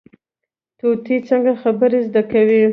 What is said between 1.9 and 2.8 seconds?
زده کوي؟